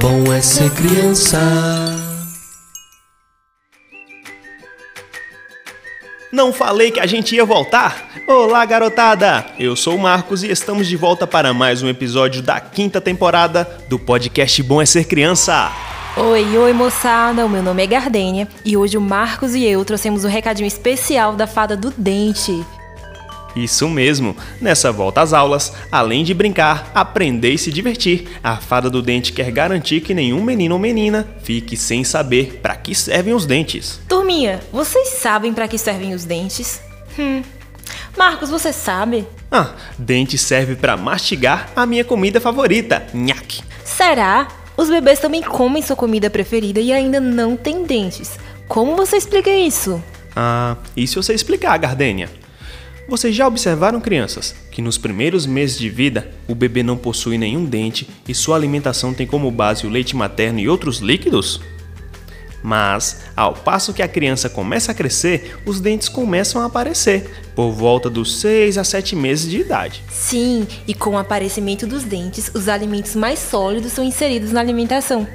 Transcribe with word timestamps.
Bom 0.00 0.32
é 0.32 0.40
ser 0.40 0.70
criança. 0.70 1.40
Não 6.32 6.52
falei 6.52 6.90
que 6.92 7.00
a 7.00 7.06
gente 7.06 7.34
ia 7.34 7.44
voltar? 7.44 8.08
Olá, 8.28 8.64
garotada! 8.64 9.44
Eu 9.58 9.74
sou 9.74 9.96
o 9.96 9.98
Marcos 9.98 10.44
e 10.44 10.50
estamos 10.50 10.86
de 10.86 10.96
volta 10.96 11.26
para 11.26 11.52
mais 11.52 11.82
um 11.82 11.88
episódio 11.88 12.40
da 12.40 12.60
quinta 12.60 13.00
temporada 13.00 13.68
do 13.88 13.98
podcast 13.98 14.62
Bom 14.62 14.80
é 14.80 14.86
Ser 14.86 15.04
Criança. 15.04 15.91
Oi, 16.14 16.58
oi 16.58 16.72
moçada, 16.74 17.46
o 17.46 17.48
meu 17.48 17.62
nome 17.62 17.82
é 17.82 17.86
Gardênia 17.86 18.46
e 18.66 18.76
hoje 18.76 18.98
o 18.98 19.00
Marcos 19.00 19.54
e 19.54 19.64
eu 19.64 19.82
trouxemos 19.82 20.26
um 20.26 20.28
recadinho 20.28 20.66
especial 20.66 21.34
da 21.34 21.46
fada 21.46 21.74
do 21.74 21.90
dente. 21.96 22.62
Isso 23.56 23.88
mesmo! 23.88 24.36
Nessa 24.60 24.92
volta 24.92 25.22
às 25.22 25.32
aulas, 25.32 25.72
além 25.90 26.22
de 26.22 26.34
brincar, 26.34 26.90
aprender 26.94 27.52
e 27.54 27.58
se 27.58 27.72
divertir, 27.72 28.28
a 28.44 28.58
fada 28.58 28.90
do 28.90 29.00
dente 29.00 29.32
quer 29.32 29.50
garantir 29.50 30.02
que 30.02 30.12
nenhum 30.12 30.42
menino 30.42 30.74
ou 30.74 30.80
menina 30.80 31.26
fique 31.42 31.78
sem 31.78 32.04
saber 32.04 32.60
para 32.62 32.76
que 32.76 32.94
servem 32.94 33.32
os 33.32 33.46
dentes. 33.46 33.98
Turminha, 34.06 34.60
vocês 34.70 35.08
sabem 35.08 35.54
para 35.54 35.66
que 35.66 35.78
servem 35.78 36.12
os 36.12 36.26
dentes? 36.26 36.82
Hum. 37.18 37.42
Marcos, 38.18 38.50
você 38.50 38.70
sabe? 38.70 39.26
Ah, 39.50 39.70
dente 39.96 40.36
serve 40.36 40.76
para 40.76 40.94
mastigar 40.94 41.70
a 41.74 41.86
minha 41.86 42.04
comida 42.04 42.38
favorita, 42.38 43.06
nhaque. 43.14 43.62
Será? 43.82 44.61
Os 44.76 44.88
bebês 44.88 45.18
também 45.18 45.42
comem 45.42 45.82
sua 45.82 45.96
comida 45.96 46.30
preferida 46.30 46.80
e 46.80 46.92
ainda 46.92 47.20
não 47.20 47.56
têm 47.56 47.84
dentes. 47.84 48.38
Como 48.66 48.96
você 48.96 49.16
explica 49.16 49.50
isso? 49.50 50.02
Ah, 50.34 50.76
isso 50.96 51.18
eu 51.18 51.22
sei 51.22 51.34
explicar, 51.34 51.76
Gardênia. 51.78 52.30
Vocês 53.08 53.34
já 53.34 53.46
observaram, 53.46 54.00
crianças, 54.00 54.54
que 54.70 54.80
nos 54.80 54.96
primeiros 54.96 55.44
meses 55.44 55.78
de 55.78 55.90
vida 55.90 56.30
o 56.48 56.54
bebê 56.54 56.82
não 56.82 56.96
possui 56.96 57.36
nenhum 57.36 57.64
dente 57.64 58.08
e 58.26 58.34
sua 58.34 58.56
alimentação 58.56 59.12
tem 59.12 59.26
como 59.26 59.50
base 59.50 59.86
o 59.86 59.90
leite 59.90 60.16
materno 60.16 60.60
e 60.60 60.68
outros 60.68 60.98
líquidos? 60.98 61.60
Mas, 62.62 63.22
ao 63.36 63.54
passo 63.54 63.92
que 63.92 64.02
a 64.02 64.08
criança 64.08 64.48
começa 64.48 64.92
a 64.92 64.94
crescer, 64.94 65.58
os 65.66 65.80
dentes 65.80 66.08
começam 66.08 66.62
a 66.62 66.66
aparecer, 66.66 67.42
por 67.54 67.72
volta 67.72 68.08
dos 68.08 68.40
6 68.40 68.78
a 68.78 68.84
7 68.84 69.16
meses 69.16 69.50
de 69.50 69.58
idade. 69.58 70.02
Sim, 70.10 70.66
e 70.86 70.94
com 70.94 71.10
o 71.10 71.18
aparecimento 71.18 71.86
dos 71.86 72.04
dentes, 72.04 72.50
os 72.54 72.68
alimentos 72.68 73.16
mais 73.16 73.38
sólidos 73.38 73.92
são 73.92 74.04
inseridos 74.04 74.52
na 74.52 74.60
alimentação. 74.60 75.26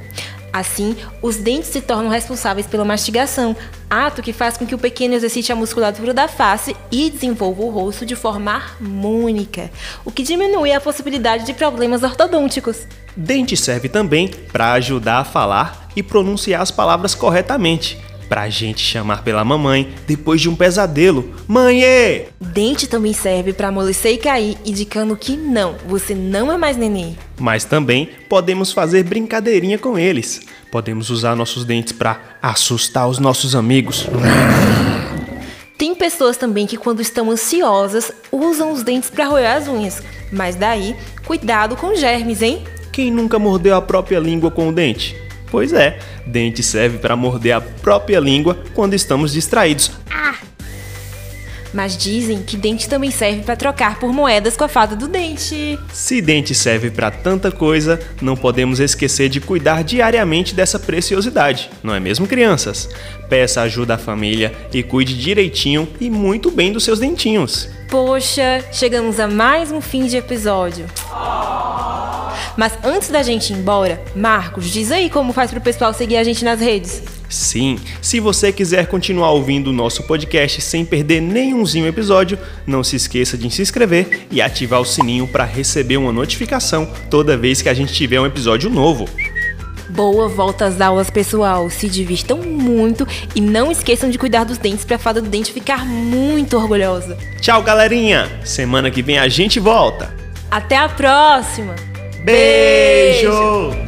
Assim, 0.52 0.96
os 1.22 1.38
dentes 1.38 1.70
se 1.70 1.82
tornam 1.82 2.10
responsáveis 2.10 2.66
pela 2.66 2.86
mastigação, 2.86 3.56
ato 3.90 4.22
que 4.22 4.34
faz 4.34 4.58
com 4.58 4.66
que 4.66 4.74
o 4.74 4.78
pequeno 4.78 5.14
exercite 5.14 5.52
a 5.52 5.56
musculatura 5.56 6.14
da 6.14 6.28
face 6.28 6.76
e 6.92 7.10
desenvolva 7.10 7.64
o 7.64 7.70
rosto 7.70 8.06
de 8.06 8.16
forma 8.16 8.52
harmônica, 8.52 9.70
o 10.04 10.12
que 10.12 10.24
diminui 10.24 10.72
a 10.72 10.82
possibilidade 10.82 11.46
de 11.46 11.54
problemas 11.54 12.04
ortodônticos. 12.04 12.88
Dente 13.16 13.58
serve 13.58 13.90
também 13.90 14.30
para 14.52 14.74
ajudar 14.74 15.20
a 15.20 15.26
falar 15.26 15.90
e 15.96 16.04
pronunciar 16.04 16.62
as 16.62 16.72
palavras 16.72 17.14
corretamente. 17.16 18.00
Pra 18.30 18.50
gente 18.50 18.82
chamar 18.82 19.24
pela 19.24 19.44
mamãe 19.46 19.94
depois 20.06 20.42
de 20.42 20.50
um 20.50 20.56
pesadelo. 20.56 21.34
Mãe! 21.48 22.28
Dente 22.40 22.88
também 22.88 23.14
serve 23.14 23.54
para 23.54 23.70
amolecer 23.70 24.14
e 24.14 24.18
cair, 24.18 24.58
indicando 24.66 25.16
que 25.16 25.38
não, 25.38 25.76
você 25.88 26.14
não 26.14 26.52
é 26.52 26.58
mais 26.58 26.76
neném. 26.76 27.18
Mas 27.40 27.64
também 27.64 28.10
podemos 28.28 28.72
fazer 28.72 29.04
brincadeirinha 29.04 29.78
com 29.78 29.98
eles. 29.98 30.42
Podemos 30.72 31.10
usar 31.10 31.36
nossos 31.36 31.64
dentes 31.64 31.94
para 31.94 32.20
assustar 32.42 33.08
os 33.08 33.20
nossos 33.20 33.56
amigos. 33.56 34.08
Tem 35.78 35.94
pessoas 35.94 36.36
também 36.36 36.66
que, 36.66 36.76
quando 36.76 37.02
estão 37.02 37.30
ansiosas, 37.30 38.12
usam 38.32 38.72
os 38.74 38.84
dentes 38.84 39.10
para 39.10 39.28
roer 39.28 39.56
as 39.56 39.68
unhas. 39.68 40.02
Mas 40.32 40.56
daí, 40.56 40.96
cuidado 41.26 41.76
com 41.76 41.96
germes, 41.96 42.42
hein? 42.42 42.64
Quem 42.92 43.12
nunca 43.12 43.38
mordeu 43.38 43.76
a 43.76 43.82
própria 43.82 44.20
língua 44.20 44.50
com 44.50 44.70
o 44.70 44.72
dente? 44.72 45.16
Pois 45.50 45.74
é, 45.74 46.00
dente 46.26 46.62
serve 46.62 46.98
para 46.98 47.16
morder 47.16 47.54
a 47.54 47.62
própria 47.62 48.20
língua 48.20 48.58
quando 48.74 48.94
estamos 48.94 49.32
distraídos. 49.34 49.92
Ah! 50.10 50.36
Mas 51.74 51.98
dizem 51.98 52.42
que 52.42 52.58
dente 52.58 52.88
também 52.88 53.12
serve 53.12 53.44
para 53.44 53.56
trocar 53.56 54.00
por 54.00 54.14
moedas 54.14 54.56
com 54.56 54.64
a 54.64 54.68
fada 54.68 54.96
do 54.96 55.08
dente. 55.08 55.78
Se 55.92 56.22
dente 56.22 56.56
serve 56.56 56.90
para 56.90 57.12
tanta 57.12 57.52
coisa, 57.52 58.00
não 58.22 58.36
podemos 58.36 58.80
esquecer 58.80 59.30
de 59.30 59.42
cuidar 59.42 59.84
diariamente 59.84 60.56
dessa 60.56 60.80
preciosidade, 60.80 61.70
não 61.84 61.94
é 61.94 62.00
mesmo, 62.00 62.26
crianças? 62.26 62.90
Peça 63.30 63.62
ajuda 63.62 63.96
à 63.96 63.98
família 63.98 64.54
e 64.74 64.82
cuide 64.82 65.18
direitinho 65.18 65.88
e 66.00 66.10
muito 66.10 66.50
bem 66.50 66.72
dos 66.72 66.84
seus 66.84 67.00
dentinhos. 67.00 67.70
Poxa, 67.90 68.64
chegamos 68.72 69.20
a 69.20 69.28
mais 69.28 69.72
um 69.72 69.82
fim 69.82 70.08
de 70.08 70.18
episódio. 70.18 70.86
Mas 72.58 72.74
antes 72.84 73.10
da 73.10 73.22
gente 73.22 73.54
ir 73.54 73.58
embora, 73.58 74.02
Marcos, 74.16 74.66
diz 74.66 74.92
aí 74.92 75.10
como 75.10 75.32
faz 75.32 75.52
pro 75.52 75.62
pessoal 75.62 75.94
seguir 75.94 76.18
a 76.18 76.24
gente 76.24 76.44
nas 76.44 76.60
redes. 76.60 77.04
Sim, 77.30 77.78
se 78.02 78.20
você 78.20 78.52
quiser 78.52 78.88
continuar 78.88 79.32
ouvindo 79.32 79.70
o 79.70 79.74
nosso 79.74 80.04
podcast 80.04 80.62
sem 80.62 80.84
perder 80.84 81.22
nenhumzinho 81.22 81.88
episódio, 81.88 82.40
não 82.66 82.84
se 82.84 82.96
esqueça 82.96 83.38
de 83.38 83.50
se 83.52 83.62
inscrever 83.62 84.28
e 84.32 84.42
ativar 84.42 84.82
o 84.82 84.86
sininho 84.86 85.28
para 85.28 85.44
receber 85.44 85.98
uma 85.98 86.12
notificação 86.12 86.90
toda 87.12 87.38
vez 87.38 87.62
que 87.62 87.70
a 87.70 87.74
gente 87.74 87.94
tiver 87.94 88.20
um 88.20 88.26
episódio 88.26 88.70
novo. 88.70 89.08
Boa 89.90 90.28
volta 90.28 90.66
às 90.66 90.82
aulas, 90.82 91.10
pessoal. 91.10 91.70
Se 91.70 91.88
divirtam 91.88 92.40
muito 92.40 93.08
e 93.36 93.42
não 93.42 93.72
esqueçam 93.72 94.10
de 94.10 94.18
cuidar 94.18 94.44
dos 94.44 94.58
dentes 94.58 94.84
para 94.84 94.98
a 94.98 95.00
fada 95.00 95.22
do 95.22 95.30
dente 95.30 95.54
ficar 95.54 95.86
muito 95.86 96.58
orgulhosa. 96.58 97.18
Tchau, 97.40 97.62
galerinha. 97.62 98.30
Semana 98.44 98.92
que 98.92 99.02
vem 99.02 99.18
a 99.18 99.28
gente 99.28 99.60
volta. 99.60 100.14
Até 100.52 100.78
a 100.78 100.90
próxima. 100.90 101.76
Beijo! 102.24 103.87